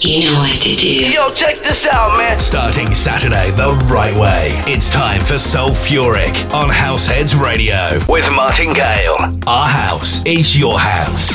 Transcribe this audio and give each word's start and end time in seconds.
You 0.00 0.26
know 0.30 0.38
what 0.38 0.52
to 0.52 0.76
do. 0.76 1.10
Yo, 1.10 1.34
check 1.34 1.56
this 1.56 1.84
out, 1.84 2.16
man. 2.16 2.38
Starting 2.38 2.94
Saturday 2.94 3.50
the 3.50 3.72
right 3.90 4.14
way. 4.16 4.50
It's 4.72 4.88
time 4.88 5.20
for 5.20 5.34
Soulfuric 5.34 6.54
on 6.54 6.70
Househeads 6.70 7.36
Radio 7.36 7.98
with 8.08 8.30
Martin 8.30 8.72
Gale. 8.72 9.16
Our 9.48 9.66
house 9.66 10.24
is 10.24 10.56
your 10.56 10.78
house. 10.78 11.34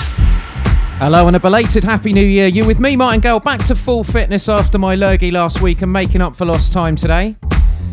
Hello 0.98 1.28
and 1.28 1.36
a 1.36 1.42
belated 1.42 1.84
Happy 1.84 2.14
New 2.14 2.26
Year. 2.26 2.48
You 2.48 2.66
with 2.66 2.80
me, 2.80 2.96
Martin 2.96 3.20
Gale, 3.20 3.42
back 3.42 3.66
to 3.66 3.76
full 3.76 4.02
fitness 4.02 4.48
after 4.48 4.80
my 4.80 4.96
lurgy 4.96 5.30
last 5.30 5.62
week 5.62 5.82
and 5.82 5.92
making 5.92 6.22
up 6.22 6.34
for 6.34 6.46
lost 6.46 6.72
time 6.72 6.96
today. 6.96 7.36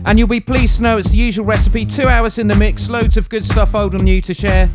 And 0.05 0.21
you'll 0.21 0.29
be 0.29 0.39
pleased 0.39 0.77
to 0.77 0.85
know 0.85 0.99
it's 0.99 1.11
the 1.11 1.19
usual 1.19 1.47
recipe 1.47 1.85
two 1.85 2.07
hours 2.07 2.39
in 2.39 2.47
the 2.47 2.55
mix, 2.55 2.89
loads 2.89 3.17
of 3.17 3.29
good 3.29 3.45
stuff 3.45 3.75
old 3.75 3.97
and 3.97 4.05
new 4.05 4.21
to 4.21 4.33
share, 4.33 4.71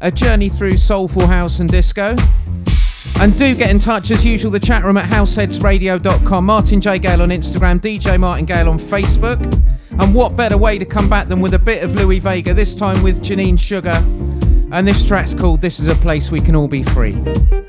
a 0.00 0.10
journey 0.10 0.48
through 0.48 0.76
soulful 0.76 1.28
house 1.28 1.60
and 1.60 1.70
disco. 1.70 2.16
And 3.18 3.36
do 3.38 3.54
get 3.54 3.70
in 3.70 3.78
touch 3.78 4.10
as 4.10 4.24
usual, 4.24 4.50
the 4.50 4.60
chat 4.60 4.84
room 4.84 4.96
at 4.96 5.08
househeadsradio.com. 5.10 6.44
Martin 6.44 6.80
J. 6.80 6.98
Gale 6.98 7.22
on 7.22 7.30
Instagram, 7.30 7.80
DJ 7.80 8.20
Martin 8.20 8.44
Gale 8.44 8.68
on 8.68 8.78
Facebook. 8.78 9.42
And 9.98 10.14
what 10.14 10.36
better 10.36 10.58
way 10.58 10.78
to 10.78 10.84
come 10.84 11.08
back 11.08 11.28
than 11.28 11.40
with 11.40 11.54
a 11.54 11.58
bit 11.58 11.82
of 11.82 11.94
Louie 11.94 12.18
Vega, 12.18 12.52
this 12.52 12.74
time 12.74 13.02
with 13.02 13.22
Janine 13.22 13.58
Sugar. 13.58 14.02
And 14.72 14.86
this 14.86 15.06
track's 15.06 15.32
called 15.32 15.60
This 15.60 15.80
Is 15.80 15.88
a 15.88 15.94
Place 15.94 16.30
We 16.30 16.40
Can 16.40 16.54
All 16.54 16.68
Be 16.68 16.82
Free. 16.82 17.65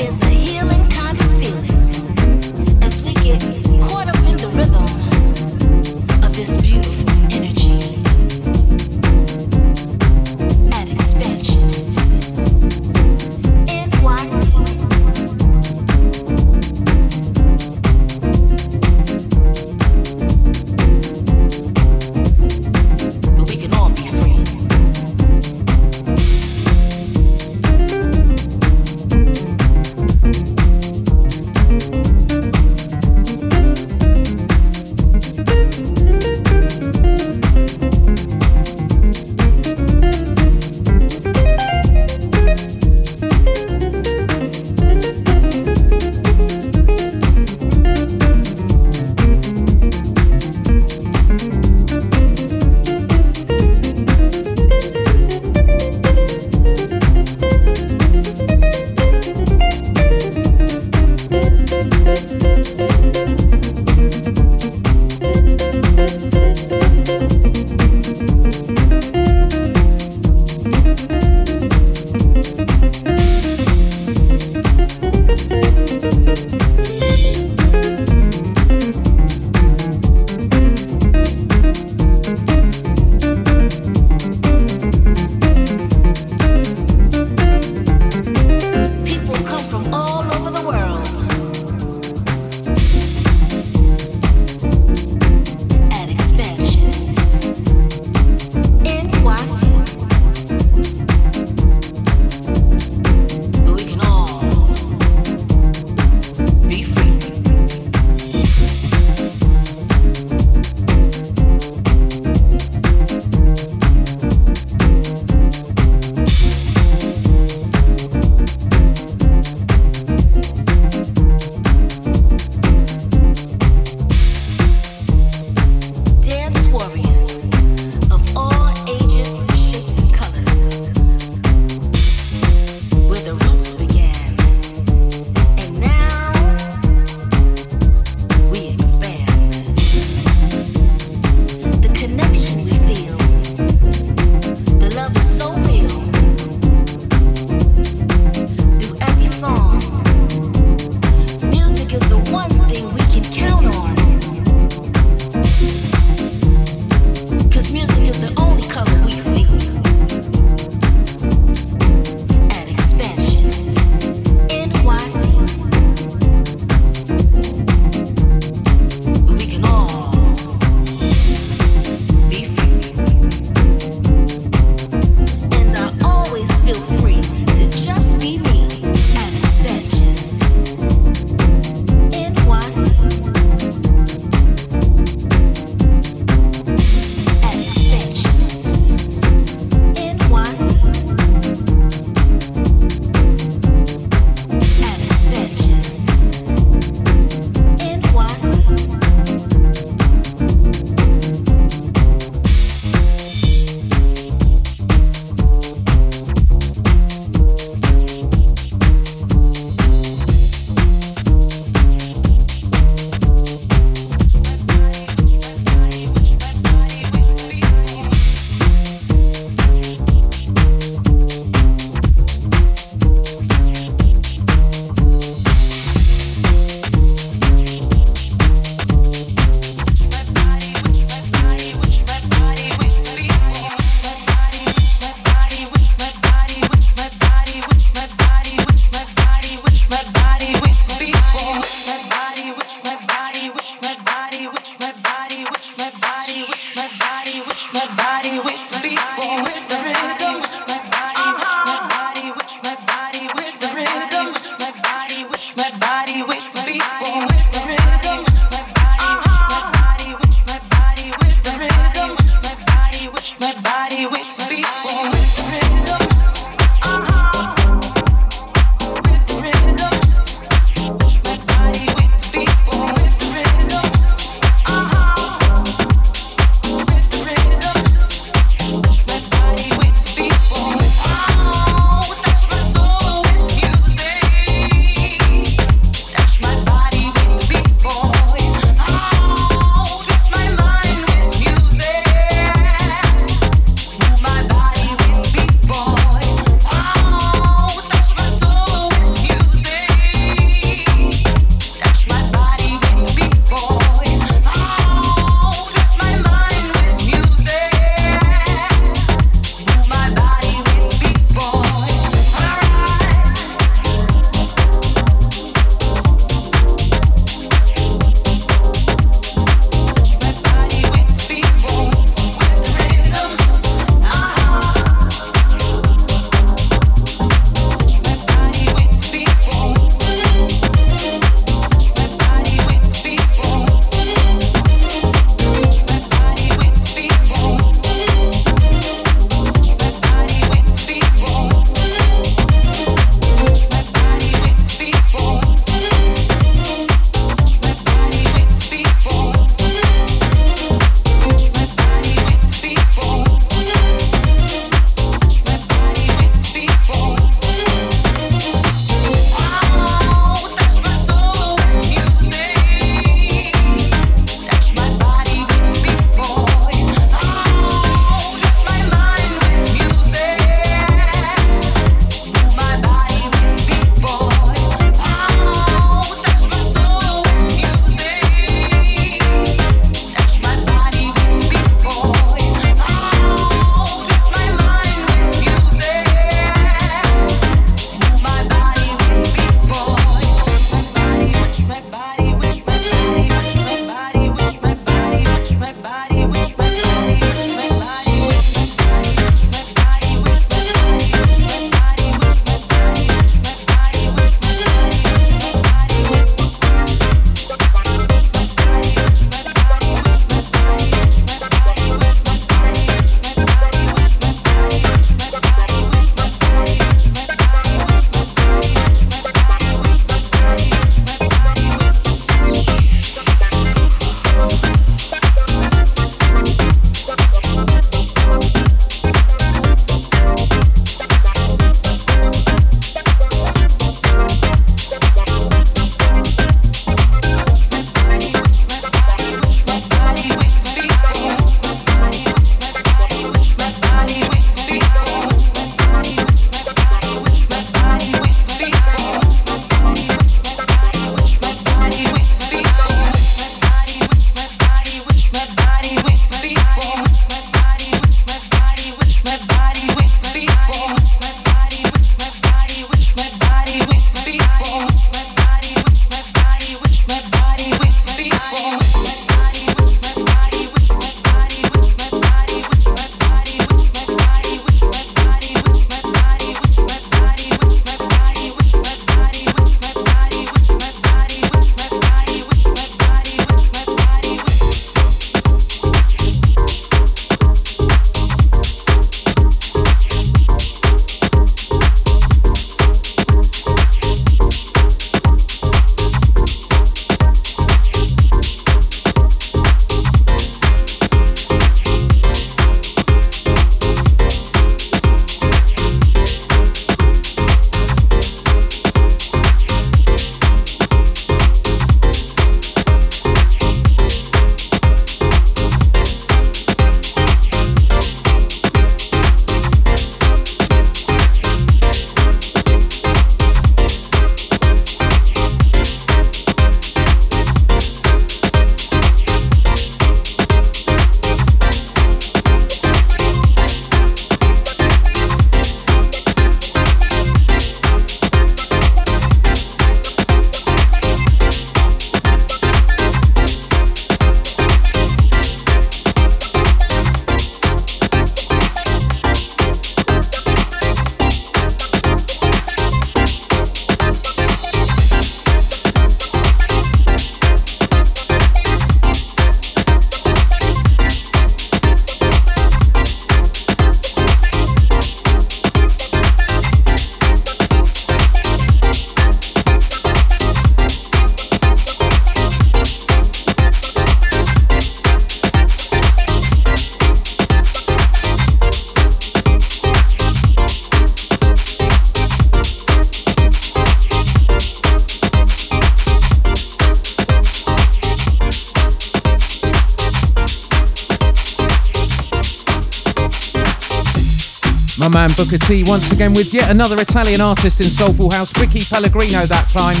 Booker 595.44 595.66
T 595.66 595.84
once 595.84 596.10
again 596.10 596.32
with 596.32 596.54
yet 596.54 596.70
another 596.70 596.98
Italian 596.98 597.42
artist 597.42 597.78
in 597.78 597.86
Soulful 597.86 598.30
House, 598.30 598.58
Ricky 598.58 598.80
Pellegrino 598.80 599.44
that 599.44 599.70
time. 599.70 600.00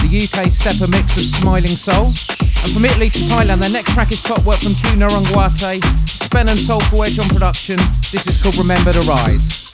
The 0.00 0.08
UK 0.08 0.50
stepper 0.50 0.90
mix 0.90 1.14
of 1.14 1.24
Smiling 1.24 1.76
Soul. 1.76 2.06
And 2.06 2.72
from 2.72 2.86
Italy 2.86 3.10
to 3.10 3.18
Thailand, 3.28 3.58
their 3.58 3.68
next 3.68 3.92
track 3.92 4.12
is 4.12 4.22
top 4.22 4.42
work 4.44 4.60
from 4.60 4.72
Q 4.72 4.96
Narangwate, 4.96 5.84
Spen 6.08 6.48
and 6.48 6.58
Soulful 6.58 7.04
Edge 7.04 7.18
on 7.18 7.28
production. 7.28 7.76
This 8.12 8.26
is 8.28 8.38
called 8.38 8.56
Remember 8.56 8.92
to 8.94 9.00
Rise. 9.00 9.68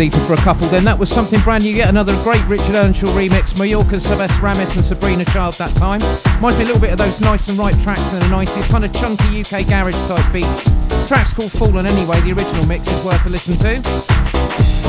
Deeper 0.00 0.16
for 0.20 0.32
a 0.32 0.38
couple, 0.38 0.66
then 0.68 0.82
that 0.86 0.98
was 0.98 1.12
something 1.12 1.38
brand 1.40 1.62
new. 1.62 1.74
Yet 1.76 1.90
another 1.90 2.16
great 2.24 2.40
Richard 2.48 2.74
Earnshaw 2.74 3.08
remix. 3.08 3.52
Mallorca's 3.60 4.02
Sylvester 4.02 4.40
Ramis 4.40 4.74
and 4.74 4.82
Sabrina 4.82 5.26
Chyld 5.26 5.58
that 5.58 5.76
time. 5.76 6.00
Might 6.40 6.56
be 6.56 6.64
a 6.64 6.66
little 6.72 6.80
bit 6.80 6.90
of 6.90 6.96
those 6.96 7.20
nice 7.20 7.50
and 7.50 7.58
right 7.58 7.76
tracks 7.84 8.10
in 8.14 8.20
the 8.20 8.32
90s, 8.32 8.66
kind 8.70 8.82
of 8.82 8.94
chunky 8.94 9.44
UK 9.44 9.68
garage 9.68 10.00
type 10.08 10.24
beats. 10.32 10.64
track's 11.06 11.34
called 11.34 11.52
Fallen 11.52 11.84
anyway, 11.84 12.18
the 12.22 12.32
original 12.32 12.64
mix 12.64 12.88
is 12.88 13.04
worth 13.04 13.26
a 13.26 13.28
listen 13.28 13.60
to. 13.60 13.76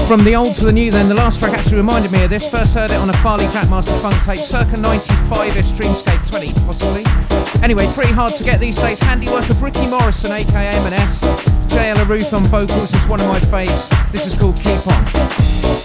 From 0.07 0.23
the 0.23 0.33
old 0.33 0.55
to 0.55 0.63
the 0.63 0.71
new, 0.71 0.91
then 0.91 1.09
the 1.09 1.15
last 1.15 1.39
track 1.39 1.59
actually 1.59 1.83
reminded 1.83 2.13
me 2.13 2.23
of 2.23 2.29
this. 2.29 2.49
First 2.49 2.73
heard 2.73 2.91
it 2.91 2.97
on 2.97 3.09
a 3.09 3.17
Farley 3.19 3.51
Jackmaster 3.51 3.99
funk 3.99 4.15
tape, 4.23 4.39
circa 4.39 4.79
95ish, 4.79 5.75
Dreamscape 5.75 6.23
20 6.31 6.53
possibly. 6.63 7.03
Anyway, 7.61 7.85
pretty 7.95 8.13
hard 8.13 8.31
to 8.35 8.45
get 8.45 8.61
these 8.61 8.77
days. 8.77 8.97
Handiwork 8.99 9.49
of 9.49 9.61
Ricky 9.61 9.87
Morrison, 9.87 10.31
aka 10.31 10.71
M&S. 10.87 11.50
JL 11.71 12.07
Ruth 12.07 12.33
on 12.33 12.43
vocals 12.43 12.93
is 12.93 13.07
one 13.07 13.21
of 13.21 13.27
my 13.27 13.39
faves. 13.39 13.89
This 14.11 14.25
is 14.27 14.37
called 14.37 14.57
Keep 14.57 14.87
On. 14.87 15.80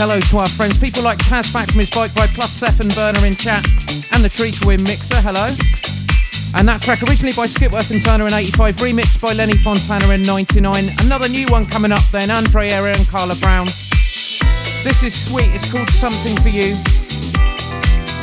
Hello 0.00 0.18
to 0.18 0.38
our 0.38 0.48
friends. 0.48 0.78
People 0.78 1.02
like 1.02 1.18
Taz 1.18 1.52
back 1.52 1.68
from 1.68 1.78
his 1.78 1.90
bike 1.90 2.14
ride, 2.14 2.30
plus 2.30 2.50
Seth 2.50 2.80
and 2.80 2.88
Burner 2.94 3.26
in 3.26 3.36
chat, 3.36 3.62
and 4.14 4.24
the 4.24 4.30
Tree 4.30 4.50
to 4.50 4.66
Win 4.66 4.82
mixer, 4.84 5.20
hello. 5.20 5.52
And 6.56 6.66
that 6.66 6.80
track 6.80 7.02
originally 7.02 7.36
by 7.36 7.44
Skipworth 7.44 7.90
and 7.90 8.02
Turner 8.02 8.26
in 8.26 8.32
85, 8.32 8.76
remixed 8.76 9.20
by 9.20 9.34
Lenny 9.34 9.58
Fontana 9.58 10.08
in 10.08 10.22
99. 10.22 10.88
Another 11.04 11.28
new 11.28 11.46
one 11.48 11.66
coming 11.66 11.92
up 11.92 12.02
then, 12.12 12.30
Andre 12.30 12.70
Area 12.70 12.96
and 12.96 13.06
Carla 13.08 13.34
Brown. 13.44 13.66
This 14.88 15.02
is 15.04 15.12
sweet, 15.12 15.52
it's 15.52 15.70
called 15.70 15.90
Something 15.90 16.34
For 16.40 16.48
You. 16.48 16.80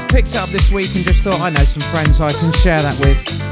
Picked 0.10 0.36
up 0.36 0.50
this 0.50 0.72
week 0.72 0.90
and 0.96 1.06
just 1.06 1.24
thought 1.24 1.40
I 1.40 1.52
know 1.52 1.62
some 1.62 1.86
friends 1.94 2.20
I 2.20 2.34
can 2.34 2.52
share 2.54 2.82
that 2.82 2.98
with. 3.06 3.47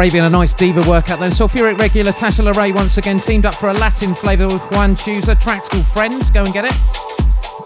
Craving 0.00 0.22
a 0.22 0.30
nice 0.30 0.54
diva 0.54 0.80
workout 0.88 1.20
then. 1.20 1.30
Soulfuric 1.30 1.78
regular 1.78 2.10
Tasha 2.12 2.50
LaRae 2.50 2.74
once 2.74 2.96
again 2.96 3.20
teamed 3.20 3.44
up 3.44 3.54
for 3.54 3.68
a 3.68 3.74
Latin 3.74 4.14
flavour 4.14 4.46
with 4.46 4.62
Juan 4.70 4.96
Chooser. 4.96 5.34
Track's 5.34 5.68
called 5.68 5.84
Friends. 5.84 6.30
Go 6.30 6.42
and 6.42 6.54
get 6.54 6.64
it. 6.64 6.72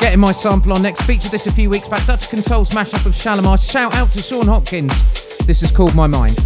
Getting 0.01 0.19
my 0.19 0.33
sample 0.33 0.73
on 0.73 0.83
next. 0.83 1.03
Featured 1.03 1.31
this 1.31 1.47
a 1.47 1.53
few 1.53 1.71
weeks 1.71 1.87
back. 1.87 2.05
Dutch 2.07 2.29
Consoles 2.29 2.71
mashup 2.71 3.07
of 3.07 3.13
Shalamar. 3.13 3.57
Shout 3.57 3.95
out 3.95 4.11
to 4.11 4.19
Sean 4.19 4.49
Hopkins. 4.49 5.01
This 5.47 5.63
is 5.63 5.71
called 5.71 5.95
My 5.95 6.09
Mind. 6.09 6.37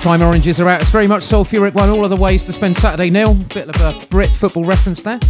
Halftime 0.00 0.26
oranges 0.26 0.58
are 0.62 0.68
out. 0.70 0.80
It's 0.80 0.90
very 0.90 1.06
much 1.06 1.20
Soulfuric 1.20 1.74
one. 1.74 1.90
All 1.90 2.04
of 2.04 2.08
the 2.08 2.16
ways 2.16 2.44
to 2.44 2.54
spend 2.54 2.74
Saturday 2.74 3.10
nil. 3.10 3.34
Bit 3.52 3.68
of 3.68 3.78
a 3.82 4.06
Brit 4.06 4.30
football 4.30 4.64
reference 4.64 5.02
there. 5.02 5.20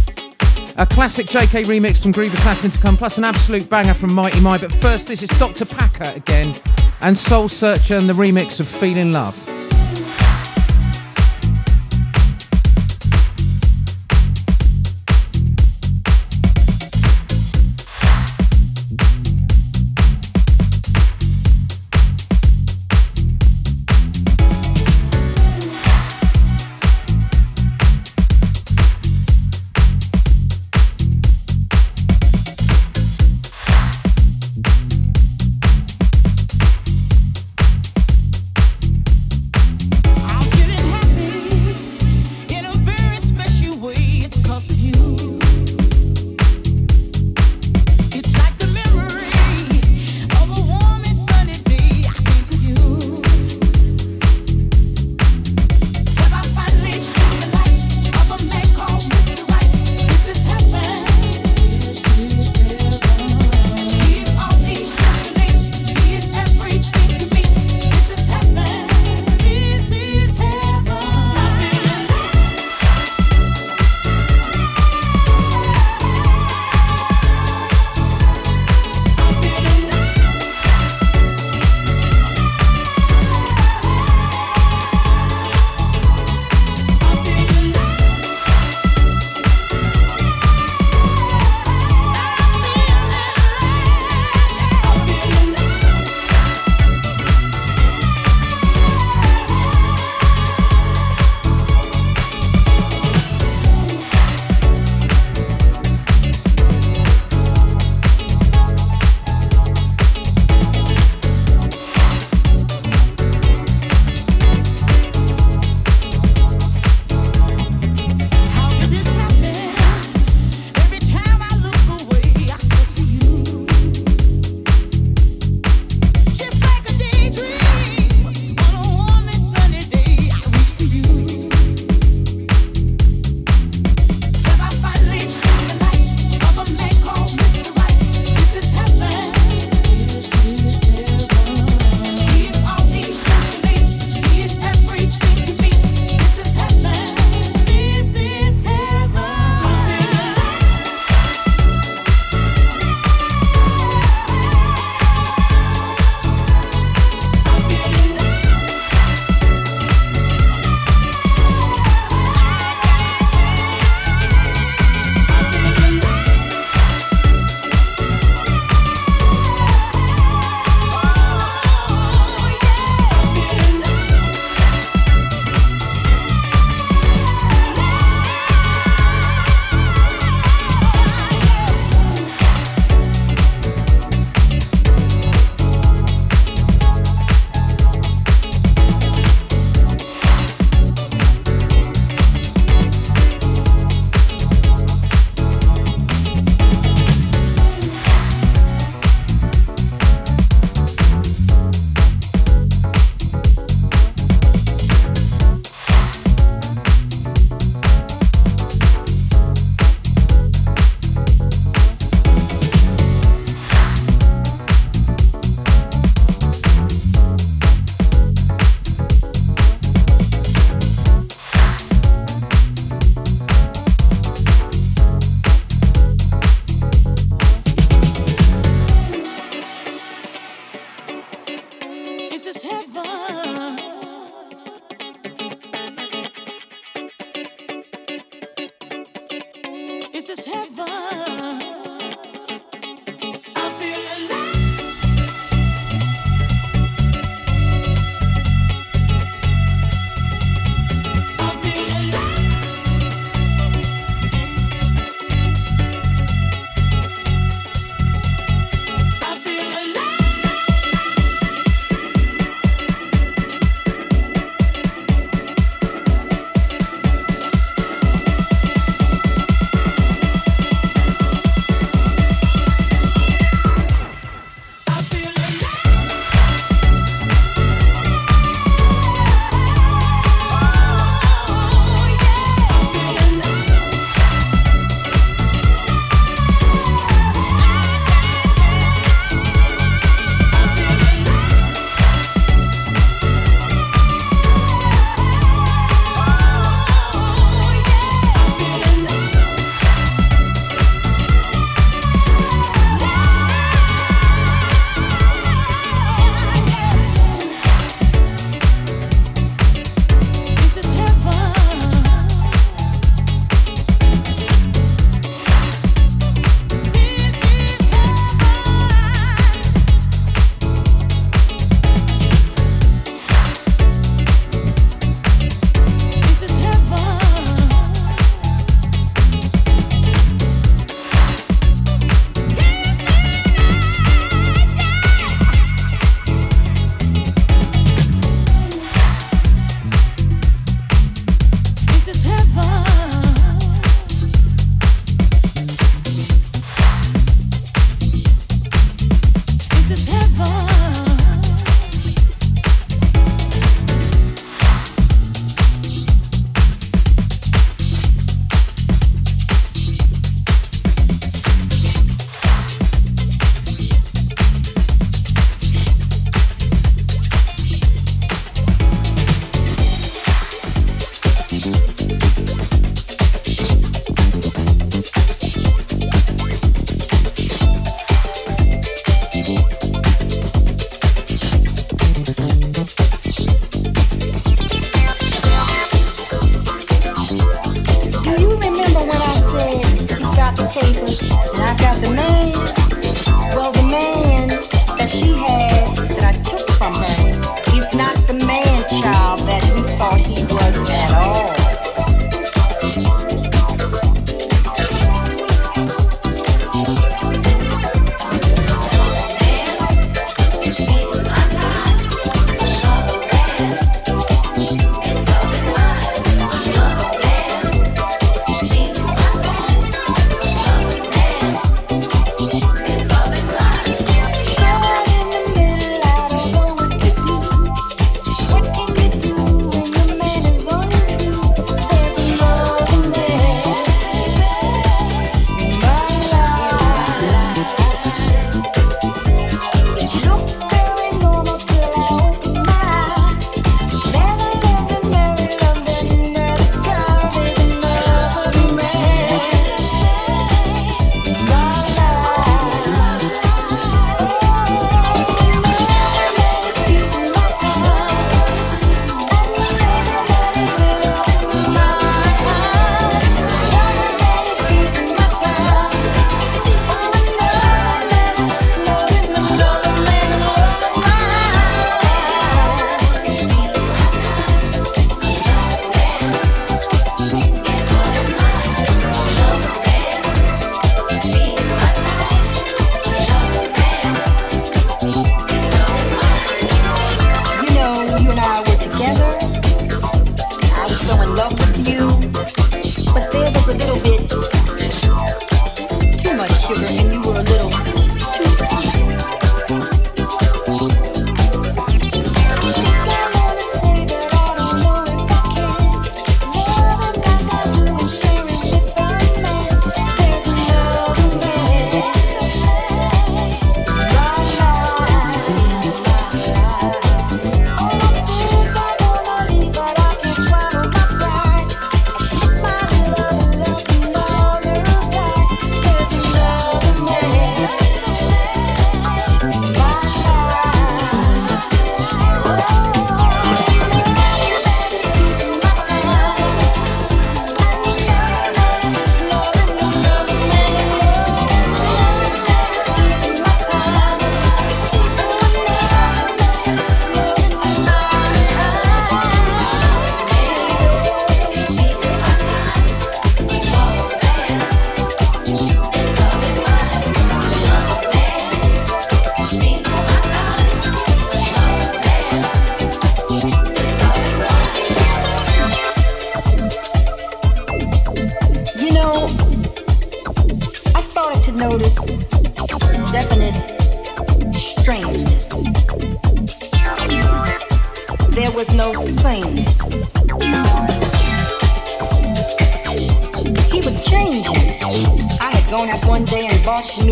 A 0.77 0.87
classic 0.87 1.25
JK 1.25 1.65
remix 1.65 2.01
from 2.01 2.13
Groove 2.13 2.33
Assassin 2.33 2.71
to 2.71 2.79
come, 2.79 2.95
plus 2.95 3.17
an 3.17 3.25
absolute 3.25 3.69
banger 3.69 3.93
from 3.93 4.13
Mighty 4.13 4.39
My. 4.39 4.57
But 4.57 4.71
first, 4.75 5.09
this 5.09 5.23
is 5.23 5.29
Dr. 5.37 5.65
Packer 5.65 6.13
again 6.15 6.55
and 7.01 7.17
Soul 7.17 7.49
Searcher 7.49 7.95
and 7.95 8.07
the 8.07 8.13
remix 8.13 8.61
of 8.61 8.69
Feeling 8.69 9.11
Love. 9.11 9.50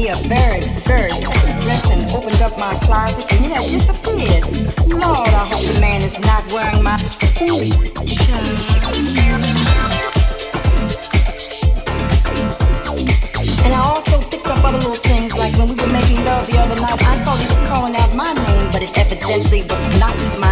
And 0.09 0.29
bought 0.29 0.29
me 0.29 0.29
a 0.29 0.29
very, 0.29 0.61
very 0.85 1.11
sexy 1.11 1.51
dress 1.63 1.89
and 1.89 2.11
opened 2.11 2.41
up 2.41 2.57
my 2.59 2.73
closet 2.85 3.31
and 3.33 3.45
it 3.45 3.51
had 3.51 3.65
disappeared. 3.69 4.43
Lord, 4.87 5.29
I 5.29 5.45
hope 5.45 5.65
the 5.65 5.79
man 5.79 6.01
is 6.01 6.19
not 6.19 6.43
wearing 6.51 6.83
my 6.83 6.97
ooh. 7.41 7.59
And 13.65 13.73
I 13.73 13.81
also 13.83 14.21
picked 14.29 14.47
up 14.47 14.63
other 14.63 14.77
little 14.77 14.95
things 14.95 15.37
like 15.37 15.53
when 15.57 15.67
we 15.69 15.75
were 15.75 15.91
making 15.91 16.23
love 16.25 16.47
the 16.47 16.57
other 16.57 16.79
night, 16.81 16.99
I 17.05 17.15
thought 17.23 17.39
he 17.39 17.47
was 17.47 17.61
calling 17.69 17.95
out 17.95 18.15
my 18.15 18.33
name, 18.33 18.71
but 18.71 18.81
it 18.81 18.97
evidently 18.97 19.61
was 19.63 19.99
not 19.99 20.15
my 20.39 20.48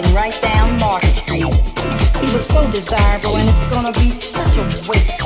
walking 0.00 0.14
right 0.14 0.38
down 0.40 0.78
Market 0.78 1.14
Street. 1.14 1.44
He 2.22 2.32
was 2.32 2.46
so 2.46 2.68
desirable 2.70 3.36
and 3.36 3.48
it's 3.48 3.66
gonna 3.68 3.92
be 3.92 4.10
such 4.10 4.56
a 4.56 4.62
waste. 4.88 5.20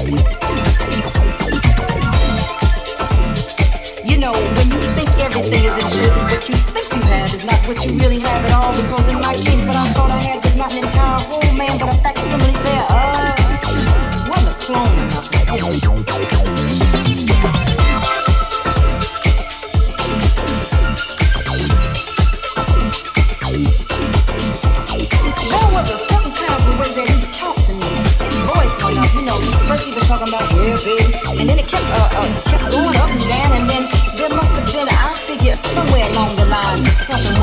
You 4.05 4.19
know, 4.19 4.33
when 4.33 4.71
you 4.71 4.81
think 4.95 5.11
everything 5.19 5.65
is 5.65 5.75
in 5.75 5.91
prison, 5.91 6.23
what 6.25 6.49
you 6.49 6.55
think 6.55 6.93
you 6.95 7.03
have 7.09 7.35
is 7.35 7.47
not 7.47 7.61
what 7.69 7.85
you 7.85 7.93
really 7.93 8.21
have 8.21 8.45
at 8.45 8.53
all. 8.53 8.73
Because 8.73 9.09
the 37.07 37.34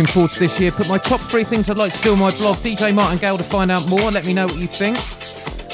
looking 0.00 0.12
forward 0.14 0.30
to 0.30 0.38
this 0.38 0.58
year. 0.58 0.70
Put 0.70 0.88
my 0.88 0.96
top 0.96 1.20
three 1.20 1.44
things 1.44 1.68
I'd 1.68 1.76
like 1.76 1.92
to 1.92 2.00
do 2.00 2.12
on 2.12 2.18
my 2.18 2.30
blog, 2.38 2.56
DJ 2.56 2.94
Martin 2.94 3.18
Gale, 3.18 3.36
to 3.36 3.42
find 3.42 3.70
out 3.70 3.86
more. 3.90 4.10
Let 4.10 4.26
me 4.26 4.32
know 4.32 4.46
what 4.46 4.56
you 4.56 4.66
think. 4.66 4.96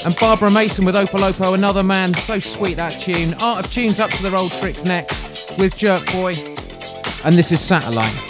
And 0.05 0.17
Barbara 0.19 0.51
Mason 0.51 0.85
with 0.85 0.97
Opolopo, 0.97 1.55
another 1.55 1.85
man. 1.85 2.13
So 2.15 2.41
sweet 2.41 2.75
that 2.75 2.91
tune. 2.91 3.35
Art 3.41 3.65
of 3.65 3.73
Tones 3.73 4.01
up 4.01 4.11
to 4.11 4.23
their 4.23 4.37
old 4.37 4.51
tricks 4.51 4.85
next 4.85 5.59
with 5.59 5.77
Jerk 5.77 6.05
Boy. 6.13 6.35
And 7.25 7.35
this 7.35 7.53
is 7.53 7.61
Satellite. 7.61 8.26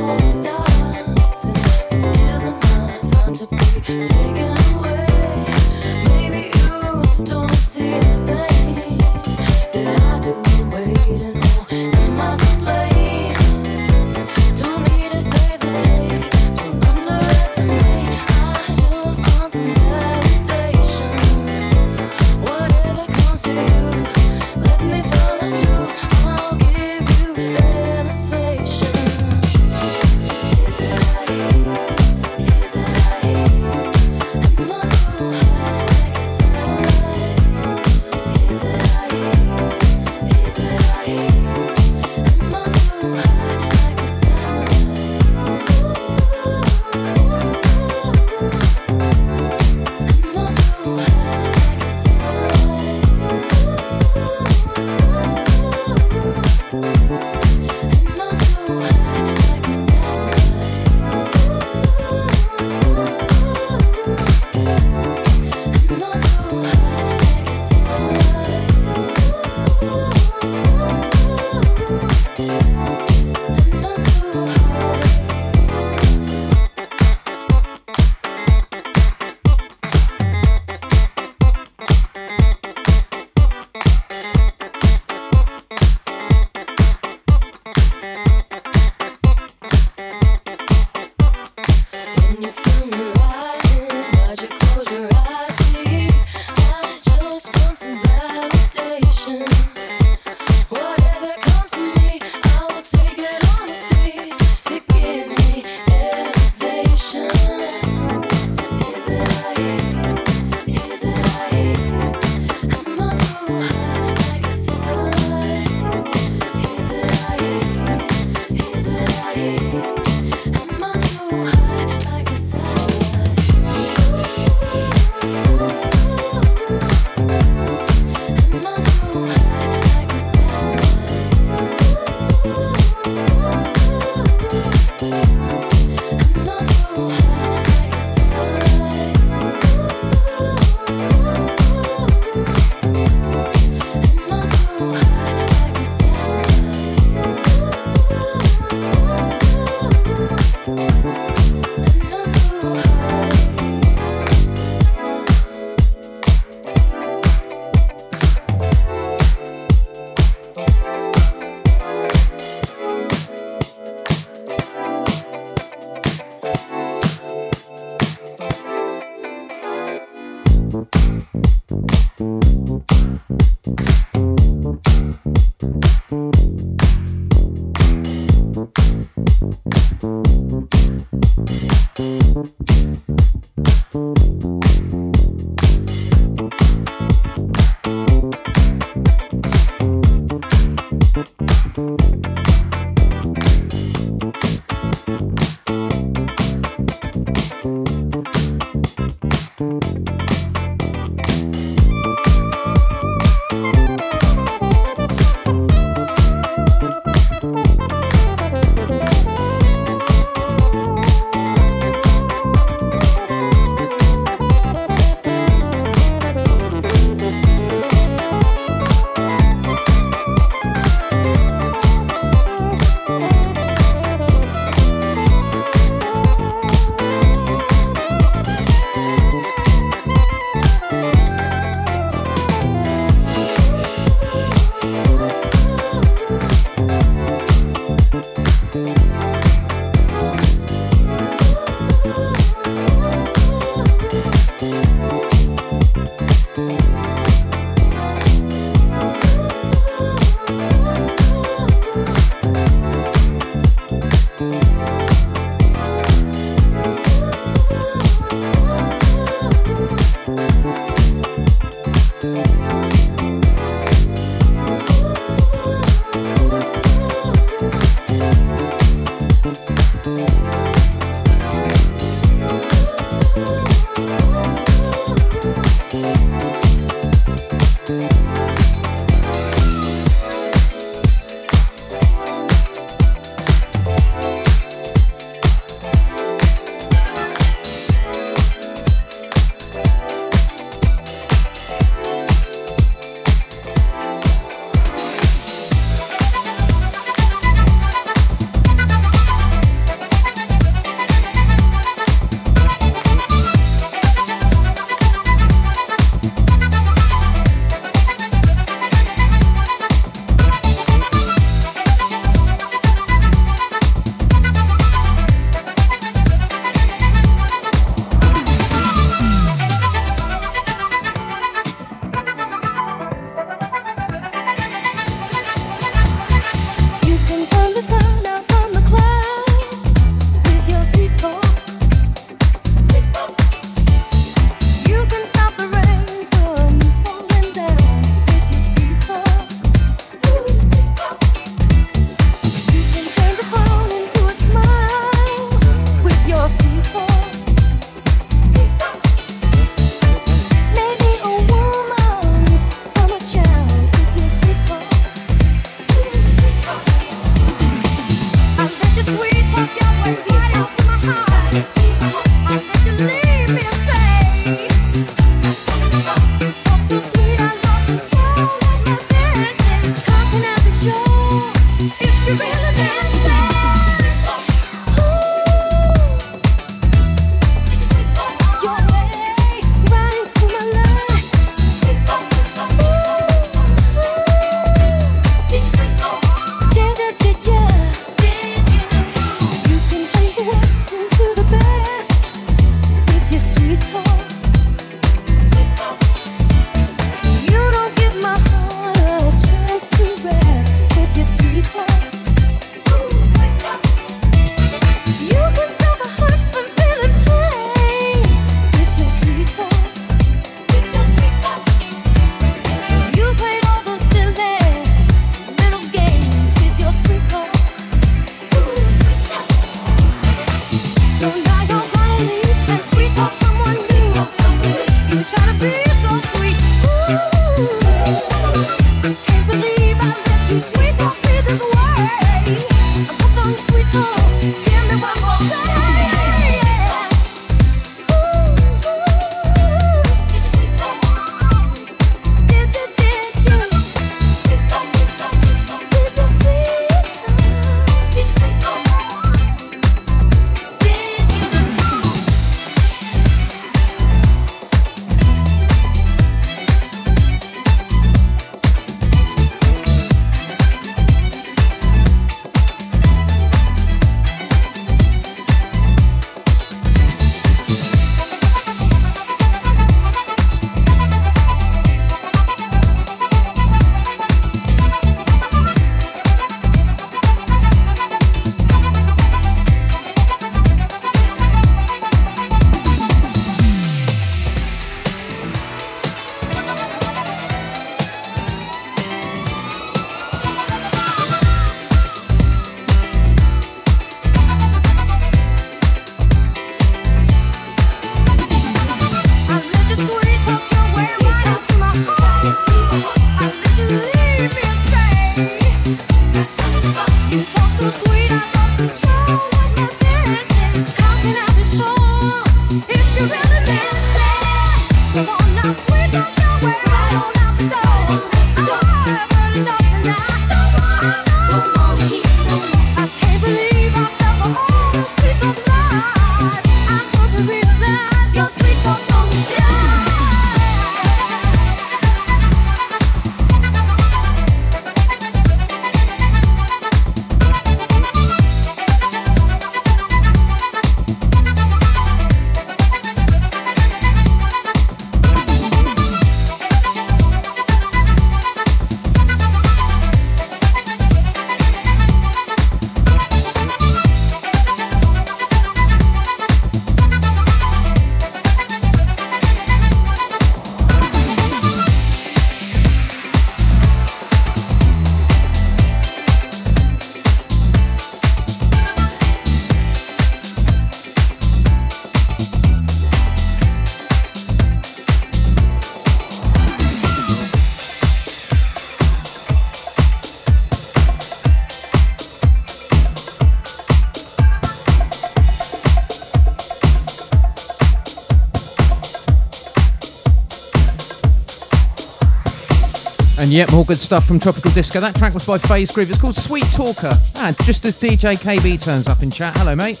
Yep, 593.58 593.72
more 593.72 593.84
good 593.84 593.98
stuff 593.98 594.24
from 594.24 594.38
Tropical 594.38 594.70
Disco. 594.70 595.00
That 595.00 595.16
track 595.16 595.34
was 595.34 595.44
by 595.44 595.58
Phase 595.58 595.90
Groove. 595.90 596.08
It's 596.10 596.20
called 596.20 596.36
Sweet 596.36 596.62
Talker. 596.70 597.10
Ah, 597.38 597.52
just 597.64 597.84
as 597.86 597.96
DJ 597.96 598.36
KB 598.36 598.80
turns 598.80 599.08
up 599.08 599.20
in 599.20 599.32
chat. 599.32 599.52
Hello, 599.56 599.74
mate. 599.74 600.00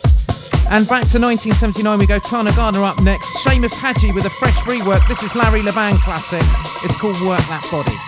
And 0.70 0.86
back 0.86 1.10
to 1.10 1.18
1979 1.18 1.98
we 1.98 2.06
go. 2.06 2.20
Taana 2.20 2.54
Gardner 2.54 2.84
up 2.84 3.02
next. 3.02 3.44
Seamus 3.44 3.74
Haji 3.74 4.12
with 4.12 4.26
a 4.26 4.30
fresh 4.30 4.58
rework. 4.60 5.04
This 5.08 5.24
is 5.24 5.34
Larry 5.34 5.62
Levan 5.62 5.94
classic. 5.94 6.38
It's 6.84 6.96
called 7.00 7.20
Work 7.22 7.40
That 7.48 7.66
Body. 7.72 8.07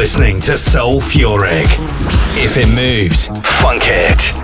Listening 0.00 0.40
to 0.40 0.52
Soulfuric. 0.52 1.66
If 2.42 2.56
it 2.56 2.74
moves, 2.74 3.26
funk 3.60 3.82
it. 3.84 4.39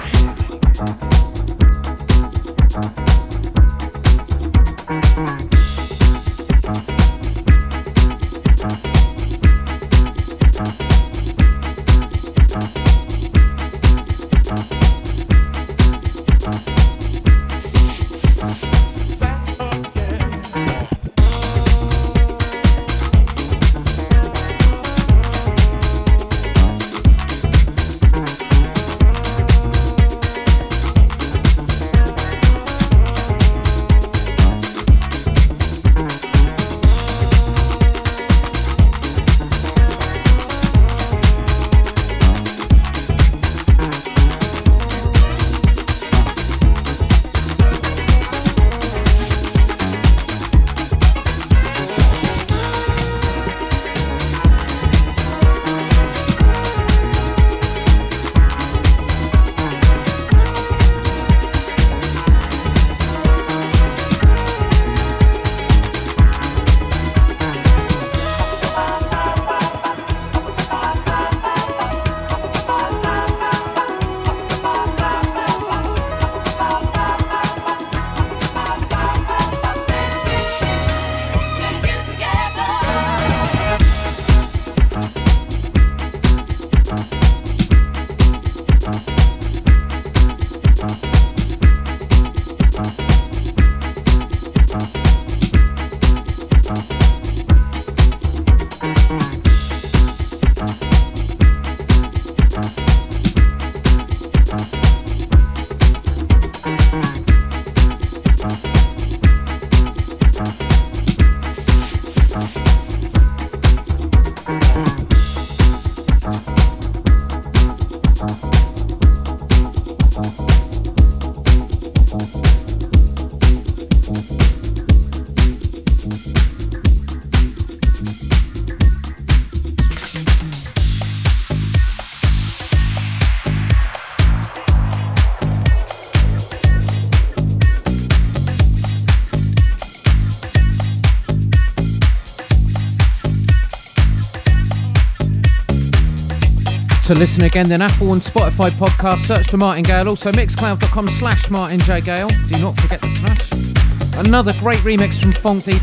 To 147.06 147.14
listen 147.14 147.44
again, 147.44 147.68
then 147.68 147.82
Apple 147.82 148.12
and 148.14 148.20
Spotify 148.20 148.68
podcast, 148.70 149.18
search 149.18 149.46
for 149.48 149.58
Martin 149.58 149.84
Gale. 149.84 150.08
Also 150.08 150.32
mixcloud.com 150.32 151.06
slash 151.06 151.48
Martin 151.50 151.78
J. 151.78 152.00
Gale. 152.00 152.26
Do 152.48 152.58
not 152.60 152.76
forget 152.80 153.00
the 153.00 153.08
slash. 153.08 154.26
Another 154.26 154.52
great 154.54 154.78
remix 154.78 155.22
from 155.22 155.30
Funk 155.30 155.62
D. 155.62 155.78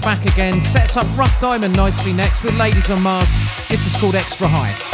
Back 0.00 0.24
again. 0.24 0.62
Sets 0.62 0.96
up 0.96 1.06
Rough 1.18 1.38
Diamond 1.38 1.76
nicely 1.76 2.14
next 2.14 2.42
with 2.42 2.56
Ladies 2.56 2.88
on 2.88 3.02
Mars. 3.02 3.28
This 3.68 3.86
is 3.86 3.94
called 4.00 4.14
Extra 4.14 4.48
High. 4.48 4.93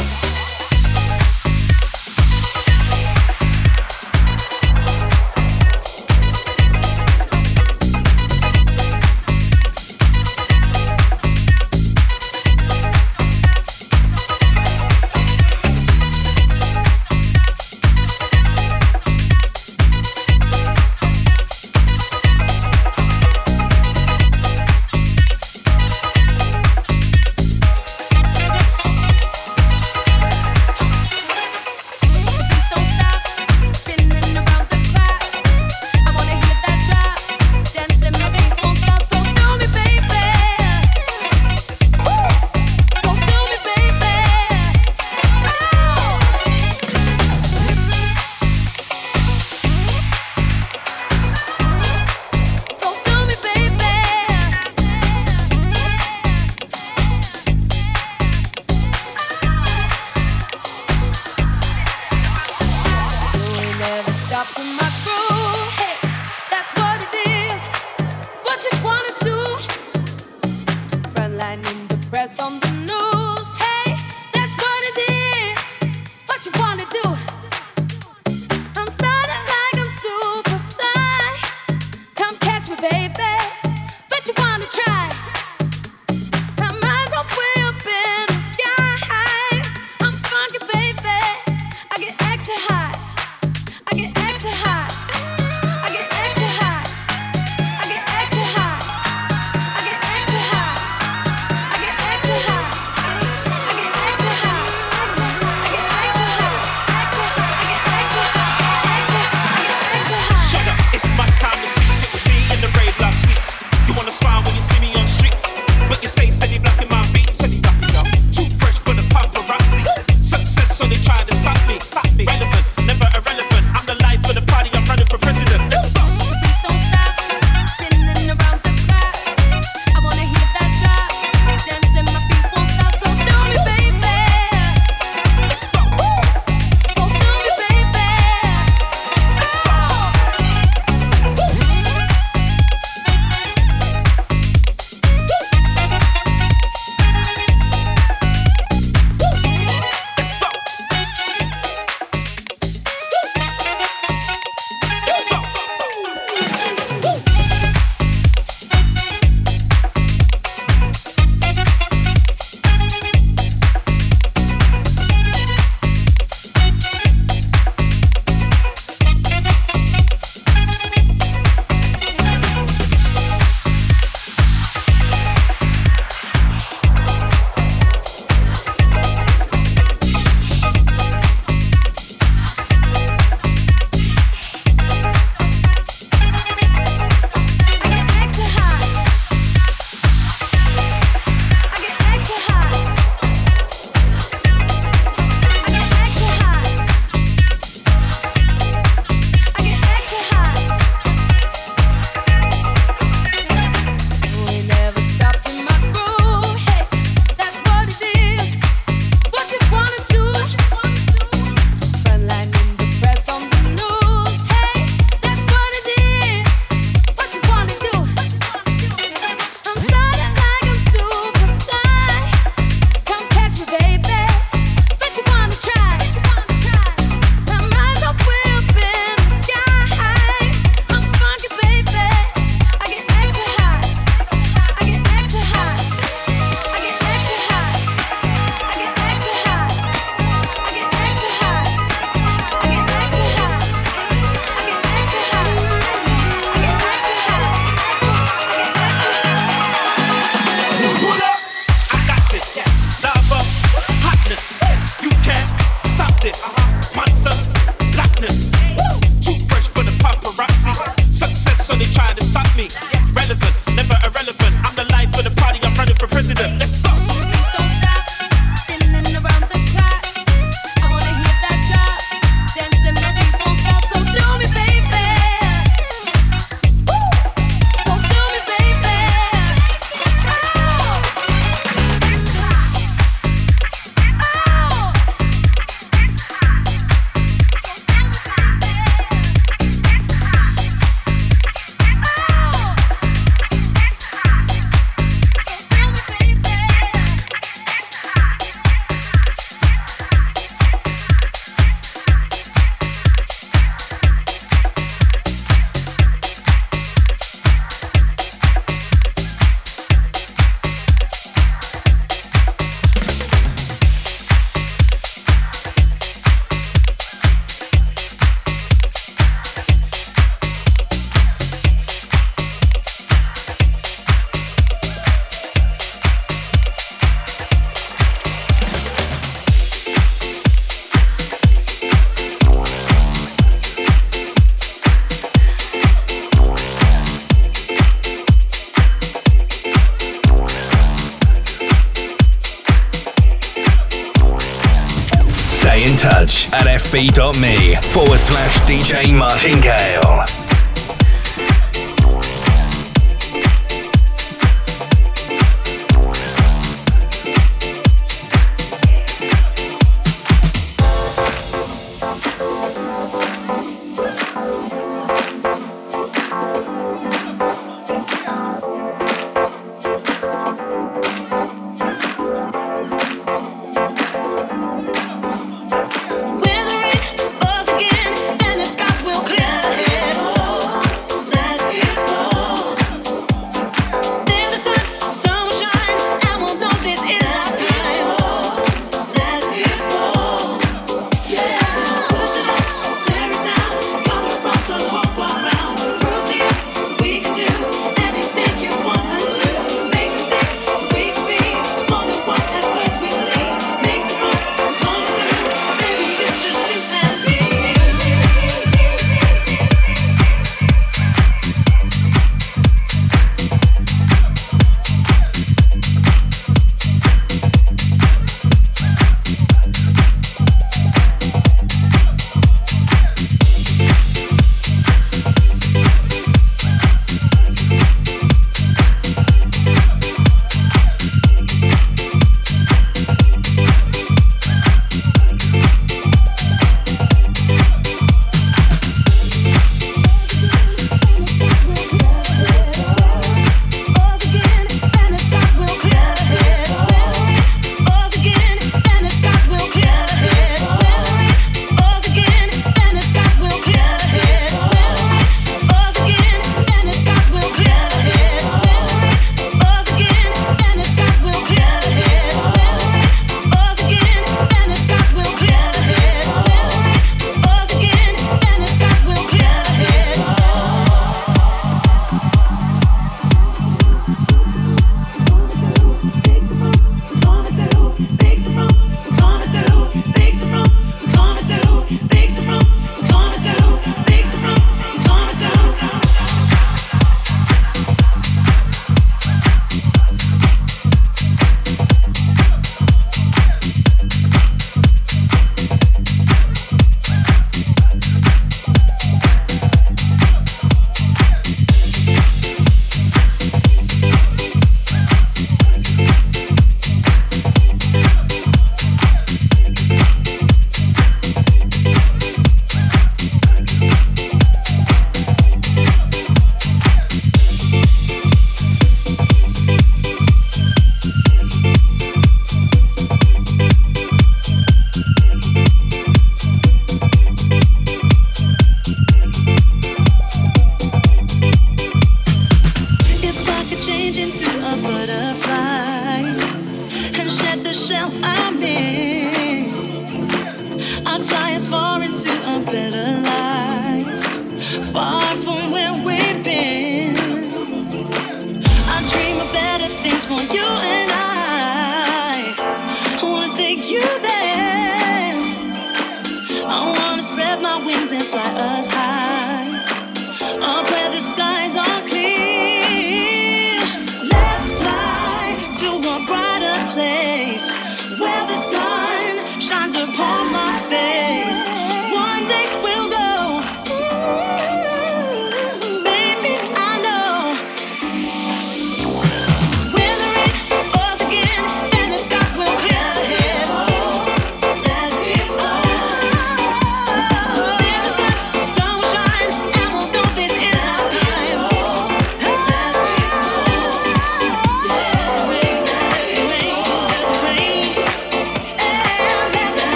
Stay 345.70 345.84
in 345.84 345.97
touch 345.97 346.48
at 346.52 346.66
fb.me 346.66 347.76
forward 347.92 348.18
slash 348.18 348.59
DJ 348.62 349.16
Martin 349.16 349.60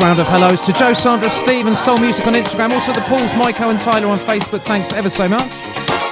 round 0.00 0.18
of 0.18 0.28
hellos 0.28 0.64
to 0.66 0.72
Joe, 0.72 0.92
Sandra, 0.92 1.30
Steve, 1.30 1.66
and 1.66 1.76
Soul 1.76 1.98
Music 1.98 2.26
on 2.26 2.34
Instagram. 2.34 2.70
Also 2.72 2.92
the 2.92 3.00
Pauls, 3.02 3.32
Maiko, 3.32 3.70
and 3.70 3.78
Tyler 3.78 4.08
on 4.08 4.16
Facebook. 4.16 4.62
Thanks 4.62 4.92
ever 4.92 5.10
so 5.10 5.28
much. 5.28 5.50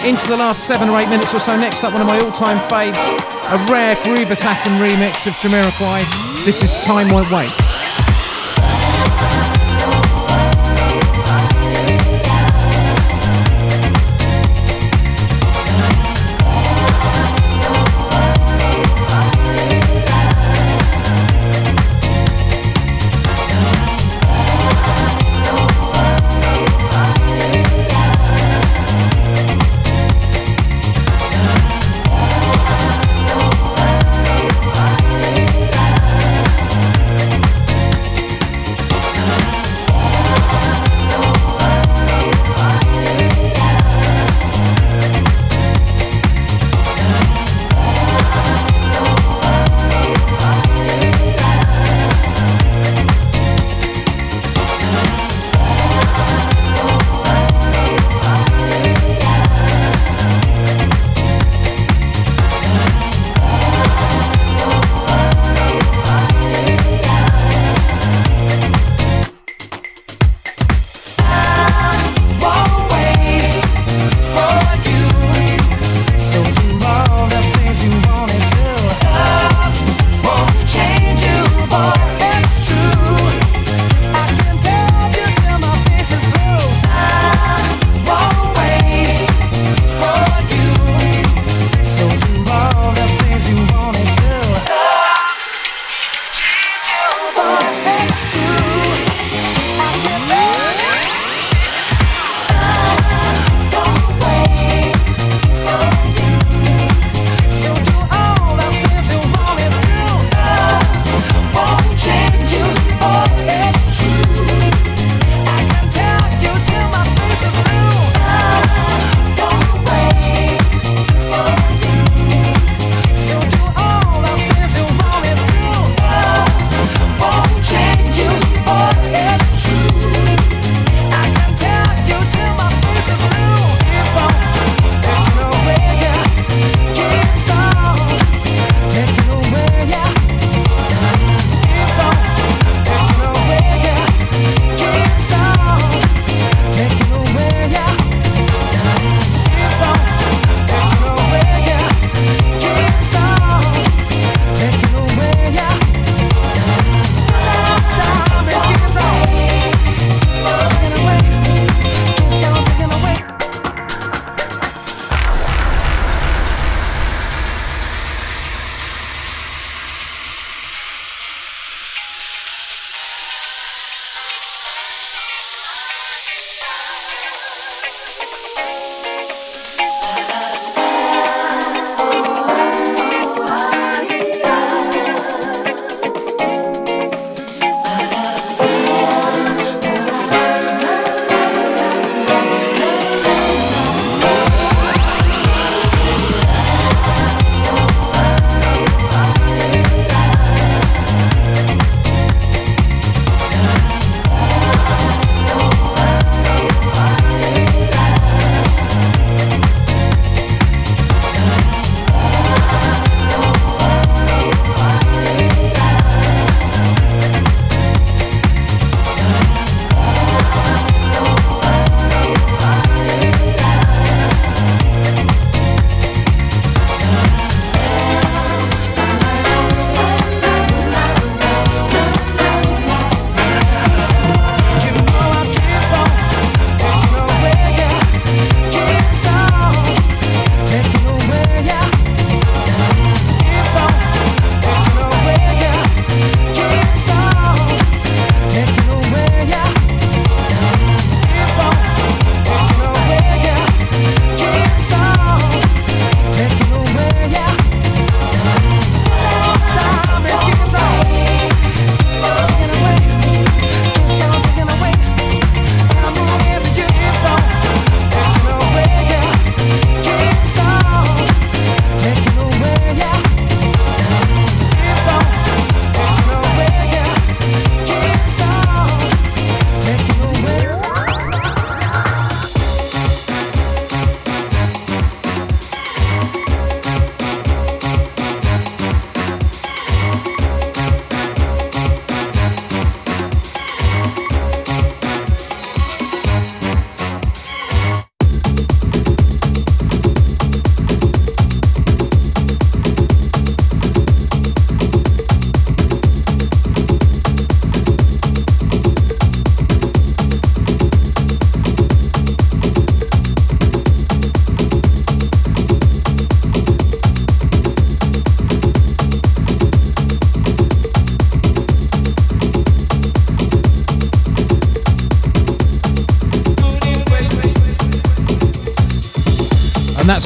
Into 0.04 0.26
the 0.28 0.36
last 0.36 0.66
seven 0.66 0.88
or 0.88 0.98
eight 0.98 1.08
minutes 1.08 1.34
or 1.34 1.40
so. 1.40 1.56
Next 1.56 1.82
up, 1.82 1.92
one 1.92 2.02
of 2.02 2.06
my 2.06 2.18
all-time 2.20 2.58
faves, 2.68 2.98
a 3.52 3.72
rare 3.72 3.96
Groove 4.04 4.30
Assassin 4.30 4.74
remix 4.74 5.26
of 5.26 5.34
Jamiroquai. 5.34 6.44
This 6.44 6.62
is 6.62 6.84
Time 6.84 7.10
Won't 7.10 7.30
Wait. 7.30 7.73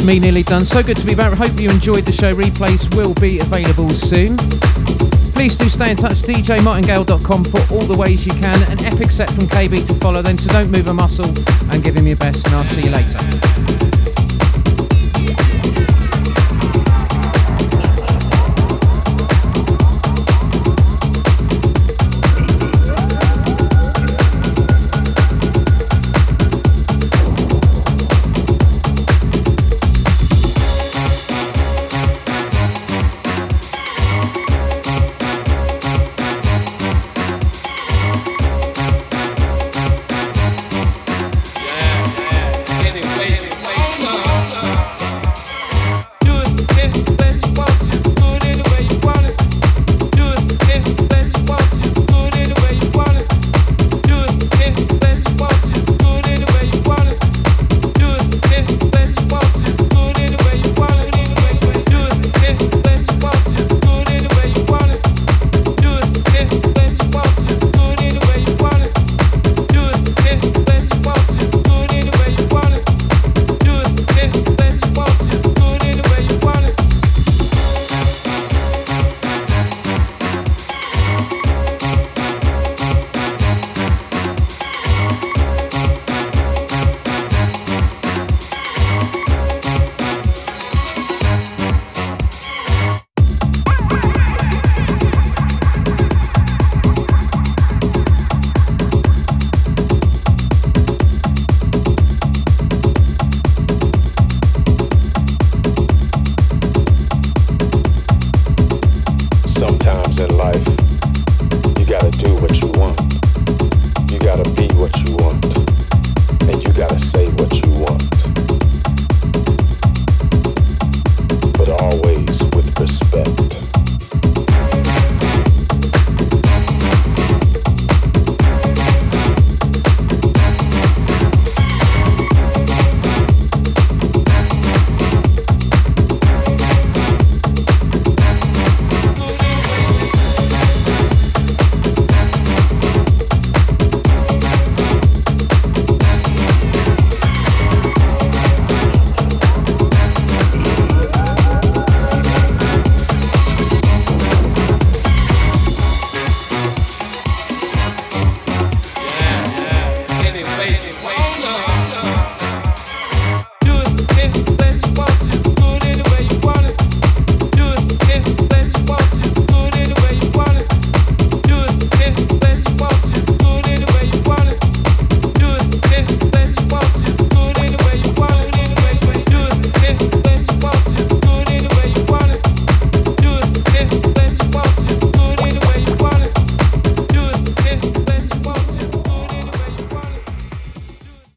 Me 0.09 0.18
nearly 0.18 0.43
done. 0.43 0.64
So 0.64 0.82
good 0.82 0.97
to 0.97 1.05
be 1.05 1.14
back. 1.14 1.35
Hope 1.35 1.60
you 1.60 1.68
enjoyed 1.68 2.05
the 2.05 2.12
show. 2.12 2.35
Replays 2.35 2.97
will 2.97 3.12
be 3.14 3.40
available 3.40 3.90
soon. 3.90 4.39
Please 5.35 5.59
do 5.59 5.68
stay 5.68 5.90
in 5.90 5.98
touch. 5.98 6.22
DJMartingale.com 6.22 7.44
for 7.44 7.74
all 7.74 7.82
the 7.82 7.97
ways 7.97 8.24
you 8.24 8.32
can. 8.32 8.56
An 8.72 8.82
epic 8.86 9.10
set 9.10 9.30
from 9.30 9.44
KB 9.44 9.86
to 9.86 9.94
follow 9.94 10.22
then, 10.22 10.39
so 10.39 10.51
don't 10.51 10.70
move 10.70 10.86
a 10.86 10.94
muscle 10.94 11.28
and 11.70 11.85
give 11.85 11.94
him 11.94 12.06
your 12.06 12.16
best, 12.16 12.47
and 12.47 12.55
I'll 12.55 12.64
see 12.64 12.85
you 12.85 12.90
later. 12.90 13.38